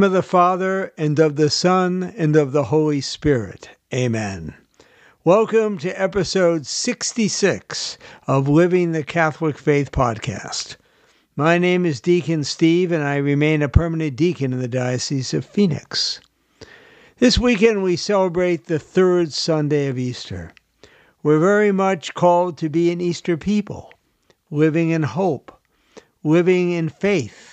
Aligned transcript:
name 0.00 0.06
of 0.06 0.12
the 0.12 0.22
Father, 0.22 0.94
and 0.96 1.18
of 1.18 1.36
the 1.36 1.50
Son, 1.50 2.14
and 2.16 2.34
of 2.34 2.52
the 2.52 2.64
Holy 2.64 3.02
Spirit. 3.02 3.68
Amen. 3.92 4.54
Welcome 5.24 5.76
to 5.76 5.90
episode 5.90 6.64
66 6.64 7.98
of 8.26 8.48
Living 8.48 8.92
the 8.92 9.04
Catholic 9.04 9.58
Faith 9.58 9.92
podcast. 9.92 10.76
My 11.36 11.58
name 11.58 11.84
is 11.84 12.00
Deacon 12.00 12.44
Steve, 12.44 12.92
and 12.92 13.04
I 13.04 13.16
remain 13.16 13.60
a 13.60 13.68
permanent 13.68 14.16
deacon 14.16 14.54
in 14.54 14.60
the 14.60 14.68
Diocese 14.68 15.34
of 15.34 15.44
Phoenix. 15.44 16.18
This 17.18 17.38
weekend, 17.38 17.82
we 17.82 17.96
celebrate 17.96 18.68
the 18.68 18.78
third 18.78 19.34
Sunday 19.34 19.88
of 19.88 19.98
Easter. 19.98 20.50
We're 21.22 21.40
very 21.40 21.72
much 21.72 22.14
called 22.14 22.56
to 22.56 22.70
be 22.70 22.90
an 22.90 23.02
Easter 23.02 23.36
people, 23.36 23.92
living 24.50 24.88
in 24.88 25.02
hope, 25.02 25.60
living 26.24 26.70
in 26.70 26.88
faith, 26.88 27.49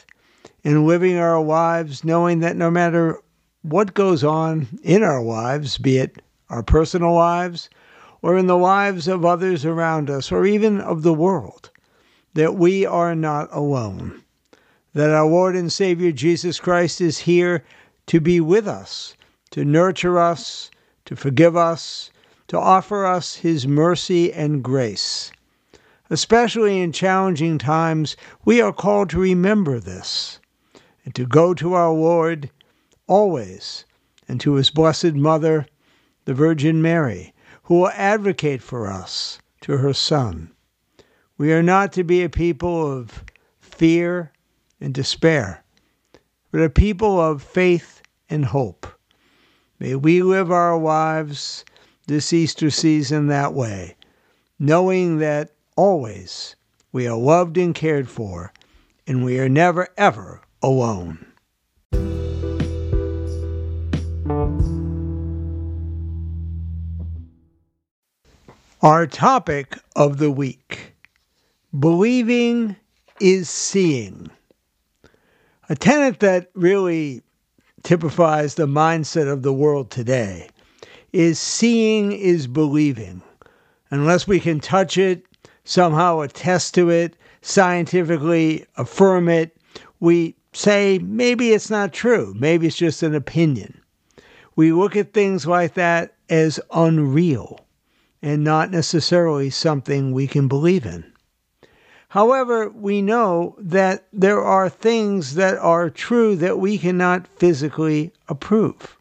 and 0.68 0.86
living 0.86 1.18
our 1.18 1.42
lives 1.42 2.04
knowing 2.04 2.42
that 2.42 2.58
no 2.58 2.70
matter 2.70 3.22
what 3.62 3.94
goes 3.94 4.22
on 4.22 4.68
in 4.84 5.02
our 5.02 5.24
lives, 5.24 5.78
be 5.78 5.98
it 5.98 6.22
our 6.50 6.62
personal 6.62 7.14
lives 7.14 7.70
or 8.22 8.38
in 8.38 8.48
the 8.48 8.58
lives 8.58 9.08
of 9.08 9.24
others 9.24 9.64
around 9.64 10.10
us 10.10 10.30
or 10.30 10.46
even 10.46 10.82
of 10.82 11.04
the 11.04 11.14
world, 11.14 11.70
that 12.34 12.56
we 12.56 12.86
are 12.86 13.16
not 13.16 13.48
alone. 13.54 14.22
That 14.94 15.10
our 15.10 15.26
Lord 15.26 15.56
and 15.56 15.72
Savior 15.72 16.12
Jesus 16.12 16.60
Christ 16.60 17.00
is 17.00 17.20
here 17.20 17.64
to 18.08 18.20
be 18.20 18.42
with 18.42 18.68
us, 18.68 19.16
to 19.52 19.64
nurture 19.64 20.20
us, 20.20 20.70
to 21.06 21.16
forgive 21.16 21.56
us, 21.56 22.12
to 22.50 22.60
offer 22.60 23.06
us 23.06 23.36
His 23.36 23.66
mercy 23.66 24.34
and 24.34 24.62
grace. 24.62 25.32
Especially 26.10 26.82
in 26.82 26.92
challenging 26.92 27.58
times, 27.58 28.18
we 28.44 28.60
are 28.60 28.74
called 28.74 29.10
to 29.12 29.18
remember 29.18 29.80
this 29.80 30.42
and 31.08 31.16
to 31.16 31.26
go 31.26 31.54
to 31.54 31.74
our 31.74 31.94
Lord 31.94 32.50
always 33.08 33.86
and 34.28 34.42
to 34.42 34.56
His 34.56 34.70
Blessed 34.70 35.14
Mother, 35.14 35.66
the 36.26 36.34
Virgin 36.34 36.82
Mary, 36.82 37.34
who 37.64 37.76
will 37.76 37.92
advocate 37.92 38.62
for 38.62 38.92
us 38.92 39.40
to 39.62 39.78
her 39.78 39.94
Son. 39.94 40.52
We 41.38 41.54
are 41.54 41.64
not 41.64 41.94
to 41.94 42.04
be 42.04 42.24
a 42.24 42.30
people 42.30 42.92
of 42.92 43.24
fear 43.62 44.34
and 44.82 44.94
despair, 44.94 45.64
but 46.52 46.62
a 46.62 46.70
people 46.70 47.22
of 47.22 47.42
faith 47.42 48.02
and 48.30 48.44
hope. 48.44 48.86
May 49.80 49.96
we 49.96 50.22
live 50.22 50.52
our 50.52 50.78
lives 50.78 51.64
this 52.08 52.34
Easter 52.34 52.70
season 52.70 53.28
that 53.28 53.54
way, 53.54 53.96
knowing 54.60 55.20
that 55.20 55.54
always 55.78 56.58
we 56.92 57.08
are 57.08 57.18
loved 57.18 57.58
and 57.58 57.74
cared 57.74 58.10
for, 58.10 58.52
and 59.08 59.24
we 59.24 59.40
are 59.40 59.48
never, 59.48 59.88
ever 59.96 60.42
alone. 60.62 61.26
Our 68.82 69.08
topic 69.08 69.78
of 69.96 70.18
the 70.20 70.32
week 70.32 70.94
Believing 71.78 72.78
is 73.20 73.50
seeing. 73.50 74.32
A 75.70 75.76
tenet 75.76 76.22
that 76.22 76.50
really 76.54 77.22
typifies 77.84 78.56
the 78.56 78.68
mindset 78.68 79.32
of 79.32 79.44
the 79.44 79.52
world 79.52 79.92
today 79.92 80.50
is 81.12 81.40
seeing 81.40 82.14
is 82.14 82.48
believing. 82.48 83.22
Unless 83.92 84.28
we 84.28 84.40
can 84.40 84.62
touch 84.62 84.98
it, 84.98 85.26
somehow 85.66 86.22
attest 86.22 86.74
to 86.76 86.90
it, 86.90 87.18
scientifically 87.42 88.66
affirm 88.78 89.28
it, 89.28 89.56
we 90.00 90.37
say 90.58 90.98
maybe 91.00 91.52
it's 91.52 91.70
not 91.70 91.94
true, 91.94 92.34
maybe 92.38 92.68
it's 92.68 92.76
just 92.76 93.04
an 93.04 93.14
opinion. 93.14 93.80
We 94.56 94.72
look 94.72 94.96
at 94.96 95.14
things 95.14 95.46
like 95.46 95.76
that 95.76 96.16
as 96.30 96.60
unreal 96.72 97.60
and 98.24 98.44
not 98.44 98.72
necessarily 98.72 99.52
something 99.52 100.12
we 100.12 100.26
can 100.26 100.48
believe 100.48 100.86
in. 100.86 101.14
However, 102.10 102.70
we 102.70 103.02
know 103.02 103.56
that 103.60 104.08
there 104.12 104.42
are 104.42 104.70
things 104.70 105.36
that 105.36 105.58
are 105.60 105.90
true 105.90 106.36
that 106.38 106.58
we 106.58 106.78
cannot 106.78 107.28
physically 107.28 108.12
approve. 108.28 108.98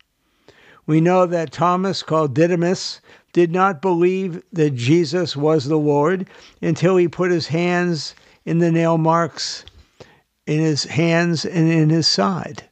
We 0.87 1.00
know 1.00 1.25
that 1.25 1.53
Thomas, 1.53 2.03
called 2.03 2.34
Didymus, 2.34 3.00
did 3.33 3.50
not 3.50 3.81
believe 3.81 4.43
that 4.53 4.75
Jesus 4.75 5.37
was 5.37 5.65
the 5.65 5.78
Lord 5.78 6.28
until 6.61 6.97
he 6.97 7.09
put 7.09 7.31
his 7.31 7.47
hands 7.49 8.15
in 8.45 8.59
the 8.59 8.71
nail 8.71 8.99
marks 8.99 9.65
in 10.47 10.61
his 10.61 10.84
hands 10.84 11.45
and 11.45 11.71
in 11.71 11.91
his 11.91 12.07
side. 12.07 12.65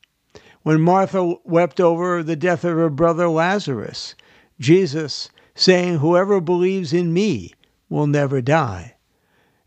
When 0.62 0.80
Martha 0.80 1.34
wept 1.44 1.80
over 1.80 2.22
the 2.22 2.36
death 2.36 2.64
of 2.64 2.76
her 2.76 2.88
brother 2.88 3.28
Lazarus, 3.28 4.14
Jesus 4.58 5.28
saying, 5.54 5.98
Whoever 5.98 6.40
believes 6.40 6.92
in 6.92 7.12
me 7.12 7.52
will 7.88 8.06
never 8.06 8.40
die. 8.40 8.94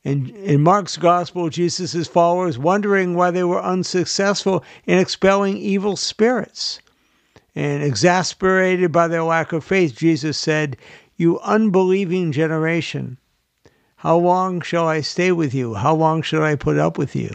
And 0.03 0.29
in 0.29 0.61
Mark's 0.61 0.97
gospel, 0.97 1.49
Jesus' 1.49 2.07
followers 2.07 2.57
wondering 2.57 3.13
why 3.13 3.29
they 3.29 3.43
were 3.43 3.61
unsuccessful 3.61 4.63
in 4.85 4.99
expelling 4.99 5.57
evil 5.57 5.97
spirits. 5.97 6.79
And 7.53 7.83
exasperated 7.83 8.91
by 8.91 9.07
their 9.07 9.23
lack 9.23 9.51
of 9.51 9.63
faith, 9.63 9.95
Jesus 9.97 10.37
said, 10.37 10.77
You 11.17 11.39
unbelieving 11.41 12.31
generation, 12.31 13.17
how 13.97 14.17
long 14.17 14.61
shall 14.61 14.87
I 14.87 15.01
stay 15.01 15.31
with 15.31 15.53
you? 15.53 15.73
How 15.73 15.93
long 15.95 16.21
shall 16.21 16.43
I 16.43 16.55
put 16.55 16.77
up 16.77 16.97
with 16.97 17.15
you? 17.15 17.31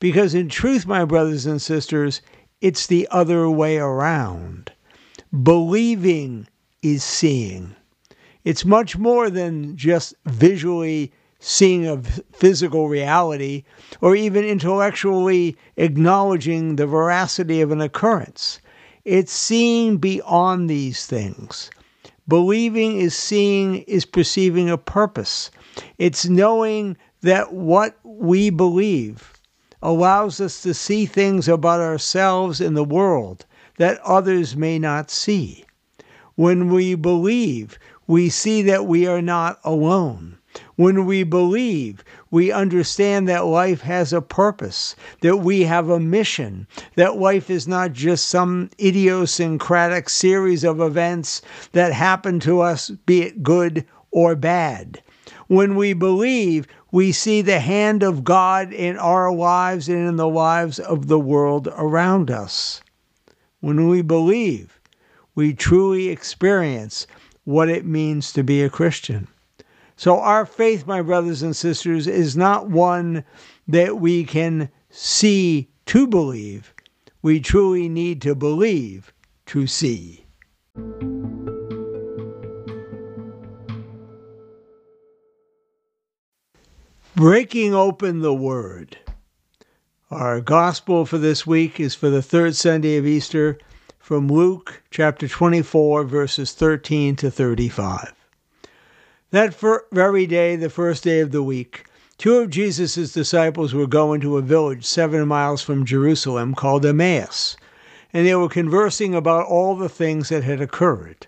Because 0.00 0.34
in 0.34 0.48
truth, 0.48 0.86
my 0.86 1.04
brothers 1.04 1.46
and 1.46 1.60
sisters, 1.60 2.22
it's 2.60 2.86
the 2.86 3.08
other 3.10 3.50
way 3.50 3.78
around. 3.78 4.72
Believing 5.42 6.46
is 6.82 7.02
seeing. 7.02 7.74
It's 8.44 8.64
much 8.64 8.96
more 8.96 9.28
than 9.28 9.76
just 9.76 10.14
visually 10.26 11.12
seeing 11.40 11.86
a 11.86 12.02
physical 12.32 12.88
reality 12.88 13.64
or 14.00 14.16
even 14.16 14.44
intellectually 14.44 15.56
acknowledging 15.76 16.76
the 16.76 16.86
veracity 16.86 17.60
of 17.60 17.70
an 17.70 17.80
occurrence. 17.80 18.60
It's 19.04 19.32
seeing 19.32 19.98
beyond 19.98 20.68
these 20.68 21.06
things. 21.06 21.70
Believing 22.26 22.98
is 22.98 23.16
seeing, 23.16 23.82
is 23.82 24.04
perceiving 24.04 24.68
a 24.68 24.78
purpose. 24.78 25.50
It's 25.98 26.26
knowing 26.26 26.96
that 27.22 27.52
what 27.52 27.98
we 28.04 28.50
believe 28.50 29.37
allows 29.82 30.40
us 30.40 30.62
to 30.62 30.74
see 30.74 31.06
things 31.06 31.48
about 31.48 31.80
ourselves 31.80 32.60
in 32.60 32.74
the 32.74 32.84
world 32.84 33.44
that 33.76 34.00
others 34.00 34.56
may 34.56 34.78
not 34.78 35.10
see. 35.10 35.64
When 36.34 36.72
we 36.72 36.94
believe, 36.94 37.78
we 38.06 38.28
see 38.28 38.62
that 38.62 38.86
we 38.86 39.06
are 39.06 39.22
not 39.22 39.58
alone. 39.64 40.38
When 40.76 41.06
we 41.06 41.24
believe, 41.24 42.02
we 42.30 42.50
understand 42.50 43.28
that 43.28 43.44
life 43.44 43.82
has 43.82 44.12
a 44.12 44.22
purpose, 44.22 44.96
that 45.20 45.36
we 45.36 45.62
have 45.62 45.88
a 45.90 46.00
mission, 46.00 46.66
that 46.96 47.16
life 47.16 47.50
is 47.50 47.68
not 47.68 47.92
just 47.92 48.28
some 48.28 48.70
idiosyncratic 48.80 50.08
series 50.08 50.64
of 50.64 50.80
events 50.80 51.42
that 51.72 51.92
happen 51.92 52.40
to 52.40 52.60
us, 52.60 52.90
be 52.90 53.22
it 53.22 53.42
good 53.42 53.84
or 54.10 54.34
bad. 54.34 55.02
When 55.48 55.76
we 55.76 55.92
believe, 55.92 56.66
we 56.90 57.12
see 57.12 57.42
the 57.42 57.60
hand 57.60 58.02
of 58.02 58.24
God 58.24 58.72
in 58.72 58.96
our 58.98 59.32
lives 59.32 59.88
and 59.88 60.08
in 60.08 60.16
the 60.16 60.28
lives 60.28 60.78
of 60.78 61.06
the 61.06 61.18
world 61.18 61.68
around 61.76 62.30
us. 62.30 62.80
When 63.60 63.88
we 63.88 64.02
believe, 64.02 64.80
we 65.34 65.52
truly 65.52 66.08
experience 66.08 67.06
what 67.44 67.68
it 67.68 67.84
means 67.84 68.32
to 68.32 68.42
be 68.42 68.62
a 68.62 68.70
Christian. 68.70 69.28
So, 69.96 70.20
our 70.20 70.46
faith, 70.46 70.86
my 70.86 71.02
brothers 71.02 71.42
and 71.42 71.56
sisters, 71.56 72.06
is 72.06 72.36
not 72.36 72.70
one 72.70 73.24
that 73.66 73.98
we 73.98 74.24
can 74.24 74.70
see 74.90 75.68
to 75.86 76.06
believe. 76.06 76.72
We 77.20 77.40
truly 77.40 77.88
need 77.88 78.22
to 78.22 78.34
believe 78.34 79.12
to 79.46 79.66
see. 79.66 80.24
Breaking 87.18 87.74
open 87.74 88.20
the 88.20 88.32
Word. 88.32 88.96
Our 90.08 90.40
gospel 90.40 91.04
for 91.04 91.18
this 91.18 91.44
week 91.44 91.80
is 91.80 91.92
for 91.92 92.10
the 92.10 92.22
third 92.22 92.54
Sunday 92.54 92.96
of 92.96 93.08
Easter 93.08 93.58
from 93.98 94.28
Luke 94.28 94.84
chapter 94.92 95.26
24, 95.26 96.04
verses 96.04 96.52
13 96.52 97.16
to 97.16 97.28
35. 97.28 98.14
That 99.32 99.52
very 99.90 100.28
day, 100.28 100.54
the 100.54 100.70
first 100.70 101.02
day 101.02 101.18
of 101.18 101.32
the 101.32 101.42
week, 101.42 101.86
two 102.18 102.36
of 102.36 102.50
Jesus' 102.50 103.12
disciples 103.12 103.74
were 103.74 103.88
going 103.88 104.20
to 104.20 104.36
a 104.36 104.40
village 104.40 104.84
seven 104.84 105.26
miles 105.26 105.60
from 105.60 105.84
Jerusalem 105.84 106.54
called 106.54 106.86
Emmaus, 106.86 107.56
and 108.12 108.28
they 108.28 108.36
were 108.36 108.48
conversing 108.48 109.16
about 109.16 109.46
all 109.46 109.74
the 109.74 109.88
things 109.88 110.28
that 110.28 110.44
had 110.44 110.60
occurred. 110.60 111.26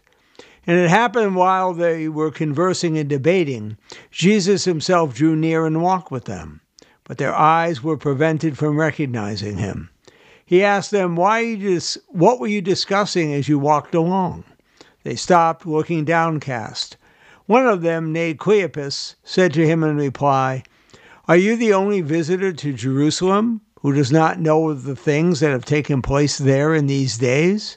And 0.66 0.78
it 0.78 0.90
happened 0.90 1.36
while 1.36 1.72
they 1.72 2.08
were 2.08 2.30
conversing 2.30 2.98
and 2.98 3.08
debating, 3.08 3.78
Jesus 4.10 4.64
himself 4.64 5.14
drew 5.14 5.34
near 5.34 5.64
and 5.64 5.82
walked 5.82 6.10
with 6.10 6.26
them, 6.26 6.60
but 7.04 7.18
their 7.18 7.34
eyes 7.34 7.82
were 7.82 7.96
prevented 7.96 8.58
from 8.58 8.78
recognizing 8.78 9.56
him. 9.56 9.90
He 10.44 10.62
asked 10.62 10.90
them, 10.90 11.16
Why 11.16 11.40
you 11.40 11.80
What 12.08 12.40
were 12.40 12.46
you 12.46 12.60
discussing 12.60 13.32
as 13.32 13.48
you 13.48 13.58
walked 13.58 13.94
along? 13.94 14.44
They 15.02 15.16
stopped, 15.16 15.64
looking 15.64 16.04
downcast. 16.04 16.96
One 17.46 17.66
of 17.66 17.82
them, 17.82 18.12
named 18.12 18.38
Cleopas, 18.38 19.14
said 19.24 19.52
to 19.54 19.66
him 19.66 19.82
in 19.82 19.96
reply, 19.96 20.62
Are 21.26 21.36
you 21.36 21.56
the 21.56 21.72
only 21.72 22.00
visitor 22.00 22.52
to 22.52 22.72
Jerusalem 22.72 23.62
who 23.80 23.94
does 23.94 24.12
not 24.12 24.40
know 24.40 24.68
of 24.68 24.82
the 24.82 24.96
things 24.96 25.40
that 25.40 25.52
have 25.52 25.64
taken 25.64 26.02
place 26.02 26.36
there 26.36 26.74
in 26.74 26.86
these 26.86 27.16
days? 27.16 27.76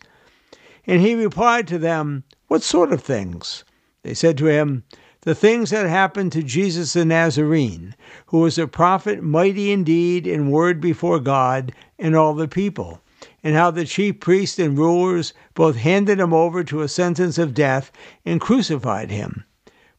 And 0.85 1.01
he 1.01 1.15
replied 1.15 1.68
to 1.69 1.77
them, 1.77 2.25
What 2.47 2.62
sort 2.62 2.91
of 2.91 3.01
things? 3.01 3.63
They 4.03 4.13
said 4.13 4.38
to 4.39 4.47
him, 4.47 4.83
The 5.21 5.33
things 5.33 5.69
that 5.69 5.88
happened 5.88 6.33
to 6.33 6.44
Jesus 6.44 6.91
the 6.91 7.06
Nazarene, 7.06 7.95
who 8.25 8.39
was 8.39 8.57
a 8.57 8.68
prophet 8.68 9.24
mighty 9.24 9.71
indeed 9.71 10.27
in 10.27 10.51
word 10.51 10.81
before 10.81 11.19
God 11.19 11.71
and 11.97 12.18
all 12.18 12.33
the 12.33 12.50
people, 12.50 13.00
and 13.41 13.56
how 13.56 13.71
the 13.71 13.85
chief 13.85 14.19
priests 14.19 14.59
and 14.59 14.77
rulers 14.77 15.31
both 15.53 15.77
handed 15.77 16.19
him 16.19 16.33
over 16.33 16.65
to 16.65 16.81
a 16.81 16.89
sentence 16.89 17.38
of 17.38 17.53
death 17.53 17.89
and 18.25 18.41
crucified 18.41 19.09
him. 19.09 19.45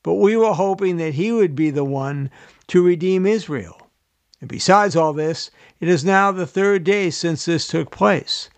But 0.02 0.16
we 0.16 0.36
were 0.36 0.52
hoping 0.52 0.98
that 0.98 1.14
he 1.14 1.32
would 1.32 1.56
be 1.56 1.70
the 1.70 1.84
one 1.84 2.30
to 2.66 2.84
redeem 2.84 3.24
Israel. 3.24 3.90
And 4.38 4.50
besides 4.50 4.94
all 4.94 5.14
this, 5.14 5.50
it 5.80 5.88
is 5.88 6.04
now 6.04 6.30
the 6.30 6.46
third 6.46 6.84
day 6.84 7.08
since 7.08 7.46
this 7.46 7.66
took 7.66 7.90
place. 7.90 8.50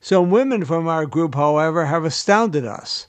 Some 0.00 0.30
women 0.30 0.64
from 0.64 0.86
our 0.86 1.06
group, 1.06 1.34
however, 1.34 1.86
have 1.86 2.04
astounded 2.04 2.64
us. 2.64 3.06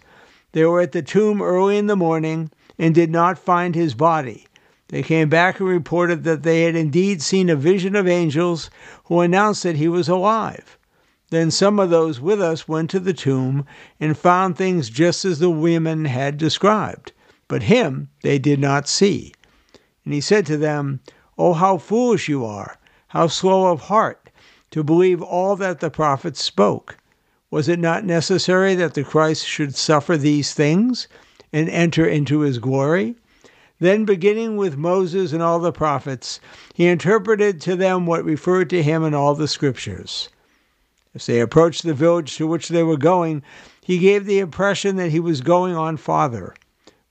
They 0.53 0.65
were 0.65 0.81
at 0.81 0.91
the 0.91 1.03
tomb 1.03 1.41
early 1.41 1.77
in 1.77 1.85
the 1.85 1.95
morning 1.95 2.49
and 2.79 2.95
did 2.95 3.11
not 3.11 3.37
find 3.37 3.75
his 3.75 3.93
body. 3.93 4.47
They 4.87 5.03
came 5.03 5.29
back 5.29 5.59
and 5.59 5.69
reported 5.69 6.23
that 6.23 6.41
they 6.41 6.63
had 6.63 6.75
indeed 6.75 7.21
seen 7.21 7.47
a 7.47 7.55
vision 7.55 7.95
of 7.95 8.07
angels 8.07 8.71
who 9.05 9.19
announced 9.19 9.61
that 9.63 9.75
he 9.75 9.87
was 9.87 10.09
alive. 10.09 10.79
Then 11.29 11.51
some 11.51 11.79
of 11.79 11.91
those 11.91 12.19
with 12.19 12.41
us 12.41 12.67
went 12.67 12.89
to 12.89 12.99
the 12.99 13.13
tomb 13.13 13.65
and 13.99 14.17
found 14.17 14.57
things 14.57 14.89
just 14.89 15.25
as 15.25 15.37
the 15.37 15.51
women 15.51 16.05
had 16.05 16.39
described, 16.39 17.11
but 17.47 17.63
him 17.63 18.09
they 18.23 18.39
did 18.39 18.59
not 18.59 18.87
see. 18.87 19.33
And 20.03 20.13
he 20.13 20.21
said 20.21 20.47
to 20.47 20.57
them, 20.57 21.01
Oh, 21.37 21.53
how 21.53 21.77
foolish 21.77 22.27
you 22.27 22.43
are, 22.43 22.79
how 23.09 23.27
slow 23.27 23.71
of 23.71 23.81
heart 23.81 24.28
to 24.71 24.83
believe 24.83 25.21
all 25.21 25.55
that 25.55 25.79
the 25.79 25.89
prophets 25.89 26.43
spoke. 26.43 26.97
Was 27.51 27.67
it 27.67 27.79
not 27.79 28.05
necessary 28.05 28.75
that 28.75 28.93
the 28.93 29.03
Christ 29.03 29.45
should 29.45 29.75
suffer 29.75 30.17
these 30.17 30.53
things 30.53 31.07
and 31.51 31.67
enter 31.69 32.05
into 32.05 32.41
his 32.41 32.59
glory? 32.59 33.15
Then, 33.79 34.05
beginning 34.05 34.57
with 34.57 34.77
Moses 34.77 35.31
and 35.33 35.41
all 35.41 35.59
the 35.59 35.71
prophets, 35.71 36.39
he 36.73 36.85
interpreted 36.85 37.61
to 37.61 37.75
them 37.75 38.05
what 38.05 38.25
referred 38.25 38.69
to 38.71 38.83
him 38.83 39.03
in 39.03 39.13
all 39.13 39.35
the 39.35 39.47
scriptures. 39.47 40.29
As 41.15 41.25
they 41.25 41.39
approached 41.39 41.83
the 41.83 41.93
village 41.93 42.35
to 42.35 42.45
which 42.45 42.67
they 42.67 42.83
were 42.83 42.97
going, 42.97 43.41
he 43.83 43.97
gave 43.97 44.25
the 44.25 44.39
impression 44.39 44.97
that 44.97 45.09
he 45.09 45.19
was 45.19 45.41
going 45.41 45.75
on 45.75 45.97
farther. 45.97 46.53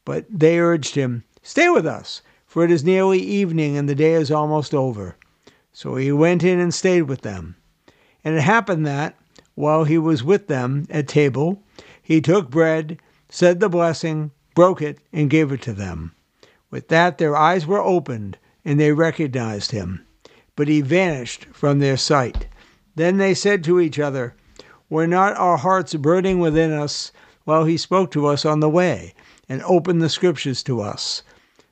But 0.05 0.27
they 0.31 0.61
urged 0.61 0.95
him, 0.95 1.25
Stay 1.43 1.69
with 1.69 1.87
us, 1.87 2.23
for 2.47 2.65
it 2.65 2.71
is 2.71 2.85
nearly 2.85 3.19
evening 3.19 3.77
and 3.77 3.89
the 3.89 3.95
day 3.95 4.13
is 4.13 4.31
almost 4.31 4.75
over. 4.75 5.17
So 5.79 5.95
he 5.95 6.11
went 6.11 6.43
in 6.43 6.59
and 6.59 6.75
stayed 6.75 7.03
with 7.03 7.21
them. 7.21 7.55
And 8.25 8.35
it 8.35 8.41
happened 8.41 8.85
that, 8.85 9.15
while 9.55 9.85
he 9.85 9.97
was 9.97 10.25
with 10.25 10.49
them 10.49 10.89
at 10.91 11.07
table, 11.07 11.63
he 12.03 12.21
took 12.21 12.51
bread, 12.51 12.99
said 13.29 13.61
the 13.61 13.69
blessing, 13.69 14.33
broke 14.57 14.83
it, 14.83 14.99
and 15.13 15.31
gave 15.31 15.53
it 15.53 15.63
to 15.63 15.73
them. 15.73 16.17
With 16.69 16.89
that, 16.89 17.19
their 17.19 17.37
eyes 17.37 17.65
were 17.65 17.81
opened, 17.81 18.39
and 18.65 18.81
they 18.81 18.91
recognized 18.91 19.71
him. 19.71 20.05
But 20.57 20.67
he 20.67 20.81
vanished 20.81 21.45
from 21.53 21.79
their 21.79 21.97
sight. 21.97 22.49
Then 22.97 23.19
they 23.19 23.33
said 23.33 23.63
to 23.63 23.79
each 23.79 24.01
other, 24.01 24.35
Were 24.91 25.07
not 25.07 25.37
our 25.37 25.59
hearts 25.59 25.95
burning 25.95 26.41
within 26.41 26.73
us 26.73 27.13
while 27.45 27.67
he 27.67 27.77
spoke 27.77 28.11
to 28.11 28.27
us 28.27 28.45
on 28.45 28.59
the 28.59 28.69
way, 28.69 29.15
and 29.49 29.63
opened 29.63 30.03
the 30.03 30.09
scriptures 30.09 30.65
to 30.65 30.81
us? 30.81 31.23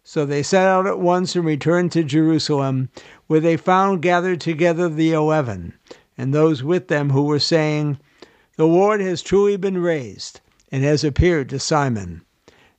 So 0.09 0.25
they 0.25 0.45
set 0.45 0.69
out 0.69 0.87
at 0.87 1.01
once 1.01 1.35
and 1.35 1.45
returned 1.45 1.91
to 1.91 2.05
Jerusalem, 2.05 2.91
where 3.27 3.41
they 3.41 3.57
found 3.57 4.03
gathered 4.03 4.41
together 4.41 4.89
the 4.89 5.11
eleven 5.11 5.73
and 6.17 6.33
those 6.33 6.63
with 6.63 6.87
them 6.87 7.11
who 7.11 7.25
were 7.25 7.41
saying, 7.41 7.99
The 8.57 8.69
Lord 8.69 9.01
has 9.01 9.21
truly 9.21 9.57
been 9.57 9.79
raised 9.79 10.39
and 10.71 10.85
has 10.85 11.03
appeared 11.03 11.49
to 11.49 11.59
Simon. 11.59 12.23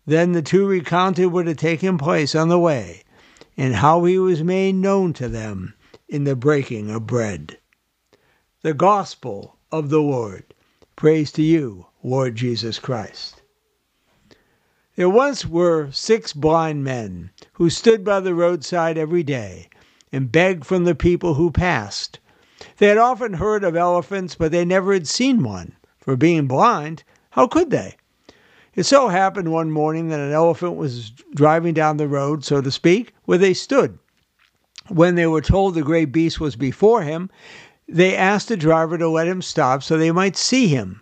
Then 0.06 0.32
the 0.32 0.42
two 0.42 0.66
recounted 0.66 1.34
what 1.34 1.48
had 1.48 1.58
taken 1.58 1.98
place 1.98 2.34
on 2.34 2.48
the 2.48 2.58
way 2.58 3.04
and 3.58 3.76
how 3.76 4.06
he 4.06 4.18
was 4.18 4.42
made 4.42 4.76
known 4.76 5.12
to 5.16 5.28
them 5.28 5.74
in 6.08 6.24
the 6.24 6.38
breaking 6.38 6.90
of 6.90 7.08
bread. 7.08 7.58
The 8.62 8.74
Gospel 8.74 9.58
of 9.70 9.90
the 9.90 10.02
Lord. 10.02 10.54
Praise 10.96 11.34
to 11.34 11.44
you, 11.44 11.88
Lord 12.02 12.38
Jesus 12.38 12.80
Christ. 12.80 13.42
There 14.98 15.08
once 15.08 15.46
were 15.46 15.90
six 15.92 16.34
blind 16.34 16.84
men 16.84 17.30
who 17.54 17.70
stood 17.70 18.04
by 18.04 18.20
the 18.20 18.36
roadside 18.36 18.98
every 18.98 19.24
day 19.24 19.70
and 20.12 20.32
begged 20.32 20.66
from 20.66 20.84
the 20.84 20.96
people 20.96 21.36
who 21.36 21.52
passed 21.52 22.20
they 22.78 22.88
had 22.88 22.98
often 22.98 23.34
heard 23.34 23.64
of 23.64 23.76
elephants, 23.76 24.34
but 24.34 24.52
they 24.52 24.66
never 24.66 24.94
had 24.94 25.08
seen 25.08 25.44
one. 25.44 25.74
For 26.00 26.16
being 26.16 26.48
blind, 26.48 27.04
how 27.32 27.46
could 27.48 27.70
they? 27.70 27.96
It 28.74 28.84
so 28.84 29.10
happened 29.10 29.52
one 29.52 29.72
morning 29.72 30.10
that 30.10 30.20
an 30.20 30.32
elephant 30.32 30.76
was 30.76 31.12
driving 31.34 31.74
down 31.74 31.98
the 31.98 32.08
road, 32.08 32.44
so 32.44 32.62
to 32.62 32.72
speak, 32.72 33.14
where 33.26 33.38
they 33.38 33.54
stood. 33.54 34.00
When 34.88 35.16
they 35.16 35.28
were 35.28 35.42
told 35.42 35.76
the 35.76 35.84
great 35.84 36.12
beast 36.12 36.40
was 36.40 36.56
before 36.56 37.04
him, 37.04 37.30
they 37.88 38.16
asked 38.16 38.48
the 38.48 38.58
driver 38.58 38.98
to 38.98 39.10
let 39.10 39.28
him 39.28 39.42
stop 39.42 39.84
so 39.84 39.98
they 39.98 40.12
might 40.12 40.38
see 40.38 40.68
him. 40.68 41.02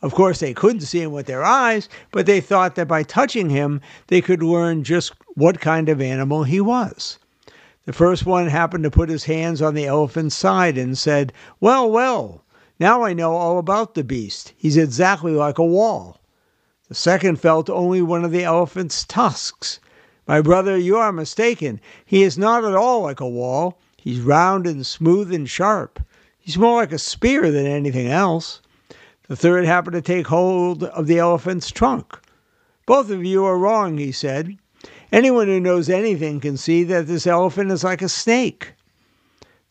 Of 0.00 0.14
course, 0.14 0.38
they 0.38 0.54
couldn't 0.54 0.82
see 0.82 1.02
him 1.02 1.12
with 1.12 1.26
their 1.26 1.44
eyes, 1.44 1.88
but 2.12 2.26
they 2.26 2.40
thought 2.40 2.76
that 2.76 2.86
by 2.86 3.02
touching 3.02 3.50
him, 3.50 3.80
they 4.06 4.20
could 4.20 4.42
learn 4.42 4.84
just 4.84 5.12
what 5.34 5.60
kind 5.60 5.88
of 5.88 6.00
animal 6.00 6.44
he 6.44 6.60
was. 6.60 7.18
The 7.84 7.92
first 7.92 8.26
one 8.26 8.48
happened 8.48 8.84
to 8.84 8.90
put 8.90 9.08
his 9.08 9.24
hands 9.24 9.62
on 9.62 9.74
the 9.74 9.86
elephant's 9.86 10.36
side 10.36 10.76
and 10.78 10.96
said, 10.96 11.32
Well, 11.58 11.90
well, 11.90 12.44
now 12.78 13.02
I 13.02 13.12
know 13.12 13.32
all 13.32 13.58
about 13.58 13.94
the 13.94 14.04
beast. 14.04 14.52
He's 14.56 14.76
exactly 14.76 15.32
like 15.32 15.58
a 15.58 15.64
wall. 15.64 16.20
The 16.88 16.94
second 16.94 17.40
felt 17.40 17.68
only 17.68 18.00
one 18.00 18.24
of 18.24 18.30
the 18.30 18.44
elephant's 18.44 19.04
tusks. 19.04 19.80
My 20.28 20.40
brother, 20.40 20.76
you 20.76 20.96
are 20.96 21.12
mistaken. 21.12 21.80
He 22.04 22.22
is 22.22 22.38
not 22.38 22.64
at 22.64 22.74
all 22.74 23.02
like 23.02 23.20
a 23.20 23.28
wall. 23.28 23.80
He's 23.96 24.20
round 24.20 24.66
and 24.66 24.86
smooth 24.86 25.32
and 25.32 25.48
sharp. 25.48 25.98
He's 26.38 26.56
more 26.56 26.80
like 26.80 26.92
a 26.92 26.98
spear 26.98 27.50
than 27.50 27.66
anything 27.66 28.06
else. 28.06 28.60
The 29.28 29.36
third 29.36 29.66
happened 29.66 29.92
to 29.92 30.00
take 30.00 30.28
hold 30.28 30.84
of 30.84 31.06
the 31.06 31.18
elephant's 31.18 31.70
trunk. 31.70 32.18
Both 32.86 33.10
of 33.10 33.26
you 33.26 33.44
are 33.44 33.58
wrong, 33.58 33.98
he 33.98 34.10
said. 34.10 34.56
Anyone 35.12 35.48
who 35.48 35.60
knows 35.60 35.90
anything 35.90 36.40
can 36.40 36.56
see 36.56 36.82
that 36.84 37.06
this 37.06 37.26
elephant 37.26 37.70
is 37.70 37.84
like 37.84 38.00
a 38.00 38.08
snake. 38.08 38.72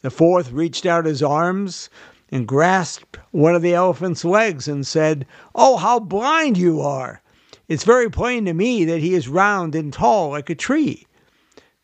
The 0.02 0.12
fourth 0.12 0.52
reached 0.52 0.86
out 0.86 1.08
his 1.08 1.24
arms 1.24 1.90
and 2.30 2.48
grasped 2.48 3.18
one 3.32 3.56
of 3.56 3.64
the 3.64 3.74
elephant's 3.74 4.24
legs 4.24 4.68
and 4.68 4.86
said, 4.86 5.26
Oh, 5.56 5.78
how 5.78 6.00
blind 6.00 6.56
you 6.60 6.80
are! 6.80 7.24
It's 7.68 7.84
very 7.84 8.12
plain 8.12 8.46
to 8.46 8.54
me 8.54 8.86
that 8.86 9.00
he 9.00 9.16
is 9.16 9.28
round 9.28 9.74
and 9.74 9.92
tall 9.92 10.30
like 10.30 10.52
a 10.52 10.56
tree. 10.56 11.08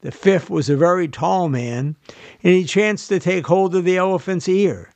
The 0.02 0.12
fifth 0.12 0.52
was 0.52 0.70
a 0.70 0.78
very 0.78 1.08
tall 1.08 1.50
man, 1.50 1.96
and 2.44 2.54
he 2.54 2.66
chanced 2.66 3.10
to 3.10 3.20
take 3.20 3.48
hold 3.48 3.74
of 3.74 3.84
the 3.84 3.98
elephant's 3.98 4.48
ear. 4.48 4.94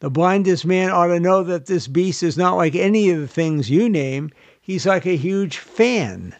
The 0.00 0.10
blindest 0.10 0.64
man 0.64 0.90
ought 0.90 1.08
to 1.08 1.18
know 1.18 1.42
that 1.42 1.66
this 1.66 1.88
beast 1.88 2.22
is 2.22 2.36
not 2.36 2.56
like 2.56 2.76
any 2.76 3.10
of 3.10 3.20
the 3.20 3.26
things 3.26 3.68
you 3.68 3.88
name. 3.88 4.30
He's 4.60 4.86
like 4.86 5.04
a 5.06 5.16
huge 5.16 5.58
fan. 5.58 6.36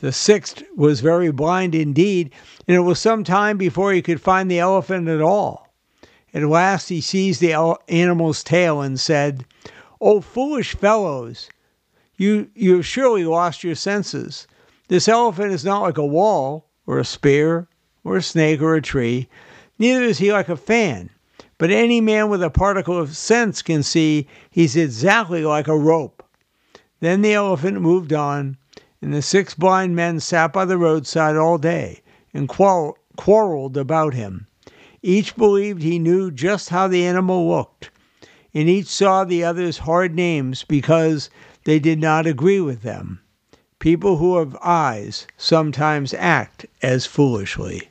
The 0.00 0.12
sixth 0.12 0.62
was 0.76 1.00
very 1.00 1.32
blind 1.32 1.74
indeed, 1.74 2.30
and 2.68 2.76
it 2.76 2.80
was 2.80 3.00
some 3.00 3.24
time 3.24 3.58
before 3.58 3.92
he 3.92 4.00
could 4.00 4.20
find 4.20 4.48
the 4.48 4.60
elephant 4.60 5.08
at 5.08 5.20
all. 5.20 5.74
At 6.32 6.44
last 6.44 6.88
he 6.88 7.00
seized 7.00 7.40
the 7.40 7.76
animal's 7.88 8.44
tail 8.44 8.80
and 8.80 9.00
said, 9.00 9.44
Oh, 10.00 10.20
foolish 10.20 10.76
fellows, 10.76 11.48
you, 12.16 12.48
you 12.54 12.76
have 12.76 12.86
surely 12.86 13.24
lost 13.24 13.64
your 13.64 13.74
senses. 13.74 14.46
This 14.86 15.08
elephant 15.08 15.52
is 15.52 15.64
not 15.64 15.82
like 15.82 15.98
a 15.98 16.06
wall, 16.06 16.68
or 16.86 17.00
a 17.00 17.04
spear, 17.04 17.66
or 18.04 18.18
a 18.18 18.22
snake, 18.22 18.62
or 18.62 18.76
a 18.76 18.82
tree. 18.82 19.28
Neither 19.80 20.04
is 20.04 20.18
he 20.18 20.32
like 20.32 20.48
a 20.48 20.56
fan. 20.56 21.10
But 21.58 21.70
any 21.70 22.00
man 22.00 22.30
with 22.30 22.42
a 22.42 22.50
particle 22.50 22.96
of 22.96 23.16
sense 23.16 23.62
can 23.62 23.82
see 23.82 24.28
he's 24.48 24.76
exactly 24.76 25.44
like 25.44 25.66
a 25.66 25.76
rope. 25.76 26.22
Then 27.00 27.20
the 27.22 27.34
elephant 27.34 27.80
moved 27.80 28.12
on 28.12 28.56
and 29.02 29.12
the 29.12 29.22
six 29.22 29.54
blind 29.54 29.94
men 29.94 30.20
sat 30.20 30.52
by 30.52 30.64
the 30.64 30.78
roadside 30.78 31.36
all 31.36 31.58
day 31.58 32.00
and 32.32 32.48
quarreled 32.48 33.76
about 33.76 34.14
him. 34.14 34.46
Each 35.02 35.36
believed 35.36 35.82
he 35.82 35.98
knew 35.98 36.30
just 36.30 36.70
how 36.70 36.88
the 36.88 37.04
animal 37.04 37.48
looked, 37.48 37.90
and 38.52 38.68
each 38.68 38.86
saw 38.86 39.24
the 39.24 39.44
other's 39.44 39.78
hard 39.78 40.14
names 40.14 40.64
because 40.64 41.30
they 41.64 41.78
did 41.78 42.00
not 42.00 42.26
agree 42.26 42.60
with 42.60 42.82
them. 42.82 43.20
People 43.78 44.16
who 44.16 44.38
have 44.38 44.56
eyes 44.62 45.26
sometimes 45.36 46.12
act 46.14 46.66
as 46.82 47.06
foolishly. 47.06 47.88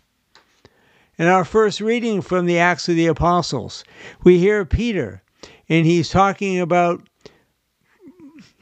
In 1.17 1.25
our 1.25 1.43
first 1.43 1.81
reading 1.81 2.21
from 2.21 2.45
the 2.45 2.59
Acts 2.59 2.88
of 2.88 2.95
the 2.95 3.07
Apostles, 3.07 3.83
we 4.24 4.38
hear 4.38 4.65
Peter, 4.65 5.24
and 5.67 5.83
he's 5.83 6.09
talking 6.09 6.59
about 6.59 7.09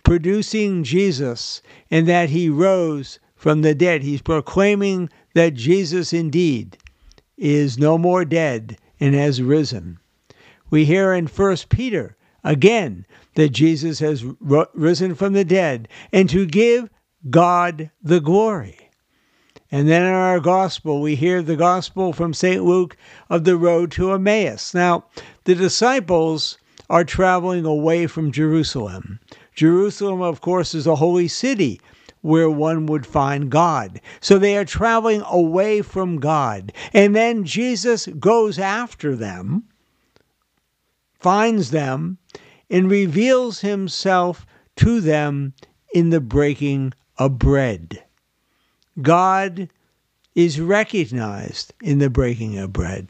producing 0.03 0.85
Jesus 0.85 1.62
and 1.91 2.07
that 2.07 2.29
he 2.29 2.50
rose 2.50 3.19
from 3.35 3.62
the 3.62 3.75
dead. 3.75 4.03
He's 4.03 4.21
proclaiming 4.21 5.09
that 5.33 5.53
Jesus 5.53 6.13
indeed 6.13 6.77
is 7.38 7.77
no 7.77 7.97
more 7.97 8.24
dead 8.24 8.77
and 9.01 9.13
has 9.13 9.41
risen. 9.41 10.00
We 10.69 10.85
hear 10.85 11.13
in 11.13 11.27
1 11.27 11.57
Peter 11.67 12.15
again 12.41 13.05
that 13.33 13.50
Jesus 13.50 14.00
has 14.00 14.24
risen 14.39 15.13
from 15.13 15.33
the 15.33 15.43
dead 15.43 15.89
and 16.13 16.29
to 16.29 16.45
give 16.45 16.89
God 17.29 17.91
the 18.01 18.21
glory. 18.21 18.85
And 19.75 19.89
then 19.89 20.03
in 20.03 20.13
our 20.13 20.39
gospel, 20.39 21.01
we 21.01 21.17
hear 21.17 21.41
the 21.41 21.58
gospel 21.58 22.13
from 22.13 22.34
St. 22.34 22.63
Luke 22.63 22.96
of 23.29 23.44
the 23.44 23.58
road 23.58 23.91
to 23.91 24.13
Emmaus. 24.13 24.74
Now, 24.74 25.03
the 25.44 25.53
disciples 25.53 26.58
are 26.89 27.03
traveling 27.03 27.65
away 27.65 28.08
from 28.08 28.32
Jerusalem. 28.32 29.20
Jerusalem, 29.53 30.22
of 30.22 30.39
course, 30.39 30.74
is 30.74 30.88
a 30.88 30.96
holy 30.96 31.27
city 31.27 31.82
where 32.22 32.50
one 32.50 32.86
would 32.86 33.05
find 33.05 33.50
God. 33.51 34.00
So 34.22 34.39
they 34.39 34.55
are 34.55 34.63
traveling 34.63 35.24
away 35.25 35.82
from 35.82 36.22
God. 36.22 36.72
And 36.94 37.13
then 37.13 37.44
Jesus 37.44 38.08
goes 38.17 38.58
after 38.58 39.13
them, 39.13 39.65
finds 41.20 41.72
them, 41.72 42.17
and 42.70 42.89
reveals 42.89 43.60
himself 43.60 44.46
to 44.77 45.01
them 45.01 45.53
in 45.94 46.12
the 46.12 46.22
breaking 46.22 46.94
of 47.17 47.38
bread. 47.38 48.04
God 49.01 49.69
is 50.35 50.59
recognized 50.59 51.73
in 51.81 51.99
the 51.99 52.09
breaking 52.09 52.57
of 52.57 52.73
bread. 52.73 53.07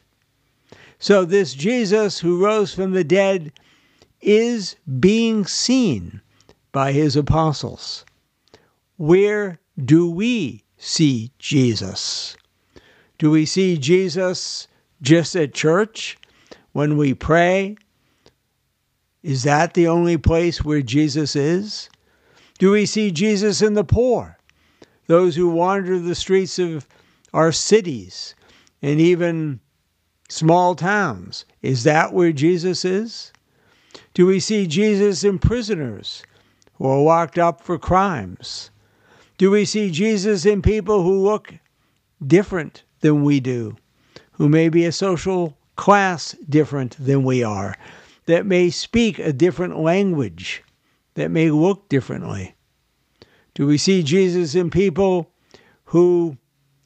So, 0.98 1.24
this 1.24 1.54
Jesus 1.54 2.18
who 2.18 2.42
rose 2.42 2.72
from 2.74 2.92
the 2.92 3.04
dead 3.04 3.52
is 4.20 4.76
being 4.98 5.46
seen 5.46 6.20
by 6.72 6.92
his 6.92 7.16
apostles. 7.16 8.04
Where 8.96 9.58
do 9.82 10.10
we 10.10 10.64
see 10.78 11.32
Jesus? 11.38 12.36
Do 13.18 13.30
we 13.30 13.46
see 13.46 13.76
Jesus 13.76 14.68
just 15.02 15.36
at 15.36 15.54
church 15.54 16.18
when 16.72 16.96
we 16.96 17.14
pray? 17.14 17.76
Is 19.22 19.42
that 19.42 19.74
the 19.74 19.88
only 19.88 20.16
place 20.16 20.64
where 20.64 20.82
Jesus 20.82 21.36
is? 21.36 21.90
Do 22.58 22.70
we 22.70 22.86
see 22.86 23.10
Jesus 23.10 23.60
in 23.60 23.74
the 23.74 23.84
poor, 23.84 24.35
those 25.06 25.36
who 25.36 25.48
wander 25.48 25.98
the 25.98 26.14
streets 26.14 26.58
of 26.58 26.86
our 27.32 27.52
cities 27.52 28.34
and 28.82 29.00
even 29.00 29.60
small 30.28 30.74
towns? 30.74 31.44
Is 31.62 31.84
that 31.84 32.12
where 32.12 32.32
Jesus 32.32 32.84
is? 32.84 33.32
Do 34.14 34.26
we 34.26 34.40
see 34.40 34.66
Jesus 34.66 35.24
in 35.24 35.38
prisoners 35.38 36.22
who 36.74 36.86
are 36.86 37.00
locked 37.00 37.38
up 37.38 37.60
for 37.60 37.78
crimes? 37.78 38.70
Do 39.38 39.50
we 39.50 39.64
see 39.64 39.90
Jesus 39.90 40.46
in 40.46 40.62
people 40.62 41.02
who 41.02 41.22
look 41.22 41.54
different 42.26 42.82
than 43.00 43.22
we 43.22 43.40
do, 43.40 43.76
who 44.32 44.48
may 44.48 44.68
be 44.68 44.84
a 44.86 44.92
social 44.92 45.56
class 45.76 46.34
different 46.48 46.96
than 46.98 47.22
we 47.22 47.44
are, 47.44 47.76
that 48.24 48.46
may 48.46 48.70
speak 48.70 49.18
a 49.18 49.32
different 49.32 49.78
language, 49.78 50.64
that 51.14 51.30
may 51.30 51.50
look 51.50 51.88
differently? 51.88 52.55
Do 53.56 53.66
we 53.66 53.78
see 53.78 54.02
Jesus 54.02 54.54
in 54.54 54.68
people 54.68 55.32
who 55.86 56.36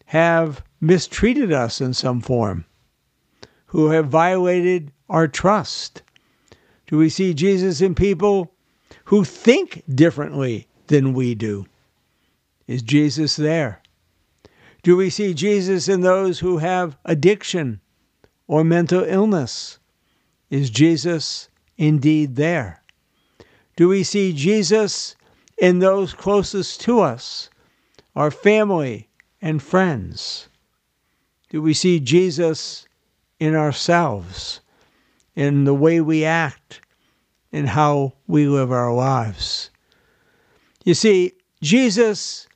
have 0.04 0.62
mistreated 0.80 1.52
us 1.52 1.80
in 1.80 1.94
some 1.94 2.20
form, 2.20 2.64
who 3.66 3.88
have 3.88 4.06
violated 4.06 4.92
our 5.08 5.26
trust? 5.26 6.02
Do 6.86 6.96
we 6.96 7.08
see 7.08 7.34
Jesus 7.34 7.80
in 7.80 7.96
people 7.96 8.52
who 9.06 9.24
think 9.24 9.82
differently 9.92 10.68
than 10.86 11.12
we 11.12 11.34
do? 11.34 11.66
Is 12.68 12.82
Jesus 12.82 13.34
there? 13.34 13.82
Do 14.84 14.96
we 14.96 15.10
see 15.10 15.34
Jesus 15.34 15.88
in 15.88 16.02
those 16.02 16.38
who 16.38 16.58
have 16.58 16.96
addiction 17.04 17.80
or 18.46 18.62
mental 18.62 19.02
illness? 19.02 19.80
Is 20.50 20.70
Jesus 20.70 21.48
indeed 21.76 22.36
there? 22.36 22.84
Do 23.74 23.88
we 23.88 24.04
see 24.04 24.32
Jesus 24.32 25.16
in 25.60 25.78
those 25.78 26.14
closest 26.14 26.80
to 26.80 27.00
us, 27.00 27.50
our 28.16 28.30
family 28.30 29.08
and 29.40 29.62
friends? 29.62 30.48
Do 31.50 31.60
we 31.60 31.74
see 31.74 32.00
Jesus 32.00 32.86
in 33.38 33.54
ourselves, 33.54 34.60
in 35.36 35.64
the 35.64 35.74
way 35.74 36.00
we 36.00 36.24
act, 36.24 36.80
in 37.52 37.66
how 37.66 38.14
we 38.26 38.46
live 38.46 38.72
our 38.72 38.92
lives? 38.92 39.70
You 40.84 40.94
see, 40.94 41.32
Jesus 41.62 42.48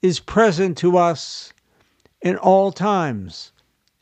is 0.00 0.20
present 0.20 0.78
to 0.78 0.96
us 0.96 1.52
in 2.20 2.36
all 2.36 2.70
times, 2.70 3.52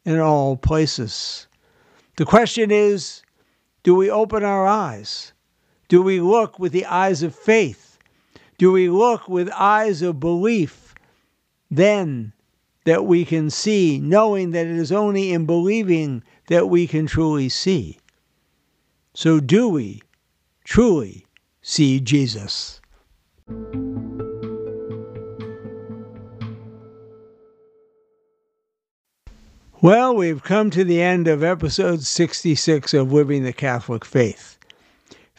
in 0.04 0.18
all 0.18 0.56
places. 0.56 1.46
The 2.16 2.26
question 2.26 2.70
is 2.70 3.22
do 3.82 3.94
we 3.94 4.10
open 4.10 4.44
our 4.44 4.66
eyes? 4.66 5.32
Do 5.88 6.02
we 6.02 6.20
look 6.20 6.58
with 6.58 6.72
the 6.72 6.84
eyes 6.84 7.22
of 7.22 7.34
faith? 7.34 7.89
Do 8.60 8.72
we 8.72 8.90
look 8.90 9.26
with 9.26 9.48
eyes 9.52 10.02
of 10.02 10.20
belief? 10.20 10.94
Then 11.70 12.34
that 12.84 13.06
we 13.06 13.24
can 13.24 13.48
see, 13.48 13.98
knowing 13.98 14.50
that 14.50 14.66
it 14.66 14.76
is 14.76 14.92
only 14.92 15.32
in 15.32 15.46
believing 15.46 16.22
that 16.48 16.68
we 16.68 16.86
can 16.86 17.06
truly 17.06 17.48
see. 17.48 17.98
So, 19.14 19.40
do 19.40 19.70
we 19.70 20.02
truly 20.62 21.24
see 21.62 22.00
Jesus? 22.00 22.82
Well, 29.80 30.14
we've 30.14 30.42
come 30.42 30.68
to 30.68 30.84
the 30.84 31.00
end 31.00 31.28
of 31.28 31.42
episode 31.42 32.02
66 32.02 32.92
of 32.92 33.10
Living 33.10 33.42
the 33.42 33.54
Catholic 33.54 34.04
Faith. 34.04 34.59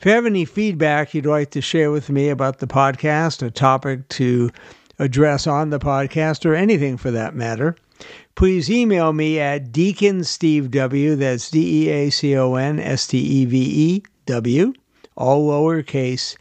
If 0.01 0.05
you 0.05 0.13
have 0.13 0.25
any 0.25 0.45
feedback 0.45 1.13
you'd 1.13 1.27
like 1.27 1.51
to 1.51 1.61
share 1.61 1.91
with 1.91 2.09
me 2.09 2.29
about 2.29 2.57
the 2.57 2.65
podcast, 2.65 3.45
a 3.45 3.51
topic 3.51 4.09
to 4.09 4.49
address 4.97 5.45
on 5.45 5.69
the 5.69 5.77
podcast, 5.77 6.43
or 6.43 6.55
anything 6.55 6.97
for 6.97 7.11
that 7.11 7.35
matter, 7.35 7.75
please 8.33 8.67
email 8.71 9.13
me 9.13 9.39
at 9.39 9.71
deaconstevew, 9.71 11.19
that's 11.19 11.51
D 11.51 11.85
E 11.85 11.89
A 11.91 12.09
C 12.09 12.35
O 12.35 12.55
N 12.55 12.79
S 12.79 13.05
T 13.05 13.19
E 13.19 13.45
V 13.45 13.57
E 13.59 14.03
W, 14.25 14.73
all 15.15 15.47
lowercase, 15.47 16.35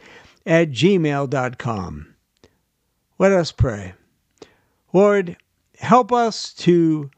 at 0.47 0.71
gmail.com. 0.71 2.15
Let 3.19 3.31
us 3.31 3.51
pray. 3.51 3.93
Lord, 4.91 5.37
help 5.77 6.11
us 6.11 6.51
to 6.55 7.11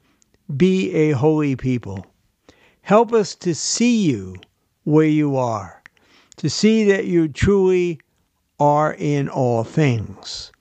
be 0.57 0.91
a 0.91 1.11
holy 1.11 1.55
people. 1.55 2.05
Help 2.81 3.13
us 3.13 3.33
to 3.35 3.55
see 3.55 4.03
you 4.03 4.35
where 4.83 5.07
you 5.07 5.37
are, 5.37 5.82
to 6.37 6.49
see 6.49 6.85
that 6.85 7.05
you 7.05 7.27
truly 7.27 7.99
are 8.59 8.93
in 8.93 9.29
all 9.29 9.63
things. 9.63 10.51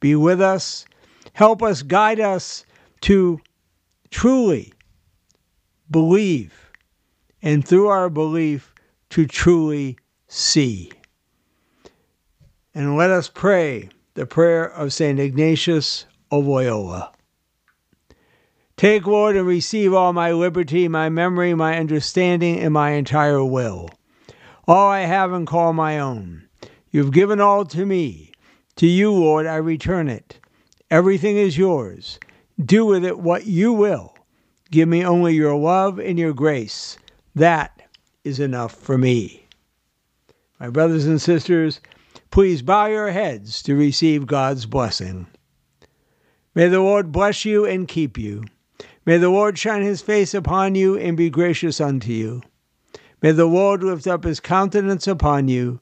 Be 0.00 0.14
with 0.14 0.40
us. 0.40 0.84
Help 1.32 1.62
us, 1.62 1.82
guide 1.82 2.20
us 2.20 2.64
to 3.02 3.40
truly 4.10 4.72
believe, 5.90 6.70
and 7.42 7.66
through 7.66 7.88
our 7.88 8.08
belief, 8.08 8.74
to 9.10 9.26
truly 9.26 9.98
see. 10.28 10.90
And 12.74 12.96
let 12.96 13.10
us 13.10 13.28
pray 13.28 13.88
the 14.14 14.26
prayer 14.26 14.64
of 14.64 14.92
St. 14.92 15.18
Ignatius 15.18 16.06
of 16.30 16.46
Loyola. 16.46 17.12
Take, 18.76 19.06
Lord, 19.06 19.36
and 19.36 19.46
receive 19.46 19.94
all 19.94 20.12
my 20.12 20.32
liberty, 20.32 20.86
my 20.88 21.08
memory, 21.08 21.54
my 21.54 21.78
understanding, 21.78 22.58
and 22.58 22.74
my 22.74 22.90
entire 22.90 23.42
will. 23.42 23.88
All 24.68 24.90
I 24.90 25.00
have 25.00 25.32
and 25.32 25.46
call 25.46 25.72
my 25.72 25.98
own. 26.00 26.48
You've 26.90 27.12
given 27.12 27.40
all 27.40 27.64
to 27.66 27.86
me. 27.86 28.32
To 28.76 28.86
you, 28.86 29.12
Lord, 29.12 29.46
I 29.46 29.56
return 29.56 30.08
it. 30.08 30.40
Everything 30.90 31.36
is 31.36 31.56
yours. 31.56 32.18
Do 32.62 32.84
with 32.84 33.04
it 33.04 33.18
what 33.18 33.46
you 33.46 33.72
will. 33.72 34.14
Give 34.70 34.88
me 34.88 35.04
only 35.04 35.34
your 35.34 35.56
love 35.56 36.00
and 36.00 36.18
your 36.18 36.32
grace. 36.32 36.98
That 37.34 37.80
is 38.24 38.40
enough 38.40 38.74
for 38.74 38.98
me. 38.98 39.46
My 40.58 40.68
brothers 40.68 41.06
and 41.06 41.22
sisters, 41.22 41.80
please 42.30 42.60
bow 42.62 42.86
your 42.86 43.10
heads 43.12 43.62
to 43.62 43.76
receive 43.76 44.26
God's 44.26 44.66
blessing. 44.66 45.26
May 46.56 46.68
the 46.68 46.80
Lord 46.80 47.12
bless 47.12 47.44
you 47.44 47.66
and 47.66 47.86
keep 47.86 48.18
you. 48.18 48.44
May 49.04 49.18
the 49.18 49.30
Lord 49.30 49.58
shine 49.58 49.82
his 49.82 50.02
face 50.02 50.34
upon 50.34 50.74
you 50.74 50.98
and 50.98 51.16
be 51.16 51.30
gracious 51.30 51.80
unto 51.80 52.10
you. 52.10 52.42
May 53.22 53.32
the 53.32 53.46
Lord 53.46 53.82
lift 53.82 54.06
up 54.06 54.24
his 54.24 54.40
countenance 54.40 55.06
upon 55.06 55.48
you 55.48 55.80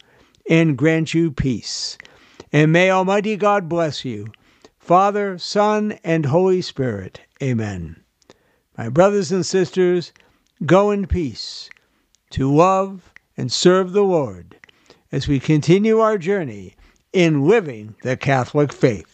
and 0.48 0.78
grant 0.78 1.14
you 1.14 1.30
peace. 1.30 1.98
And 2.52 2.72
may 2.72 2.90
Almighty 2.90 3.36
God 3.36 3.68
bless 3.68 4.04
you, 4.04 4.26
Father, 4.78 5.38
Son, 5.38 5.98
and 6.04 6.26
Holy 6.26 6.62
Spirit. 6.62 7.20
Amen. 7.42 7.96
My 8.78 8.88
brothers 8.88 9.32
and 9.32 9.44
sisters, 9.44 10.12
go 10.64 10.90
in 10.90 11.06
peace 11.06 11.70
to 12.30 12.52
love 12.52 13.12
and 13.36 13.50
serve 13.50 13.92
the 13.92 14.04
Lord 14.04 14.56
as 15.10 15.28
we 15.28 15.40
continue 15.40 16.00
our 16.00 16.18
journey 16.18 16.74
in 17.12 17.46
living 17.46 17.94
the 18.02 18.16
Catholic 18.16 18.72
faith. 18.72 19.13